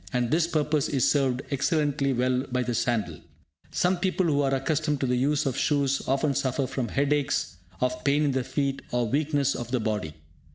And 0.11 0.31
this 0.31 0.47
purpose 0.47 0.89
is 0.89 1.07
served 1.07 1.43
excellently 1.51 2.11
well 2.11 2.43
by 2.51 2.63
the 2.63 2.73
sandal. 2.73 3.19
Some 3.69 3.97
people 3.97 4.25
who 4.25 4.41
are 4.41 4.55
accustomed 4.55 4.99
to 5.01 5.05
the 5.05 5.15
use 5.15 5.45
of 5.45 5.55
shoes 5.55 6.01
often 6.07 6.33
suffer 6.33 6.65
from 6.65 6.87
headaches, 6.87 7.57
of 7.81 8.03
pain 8.03 8.23
in 8.23 8.31
the 8.31 8.43
feet, 8.43 8.81
or 8.91 9.07
weakness 9.07 9.53
of 9.53 9.69
the 9.69 9.79
body. 9.79 10.15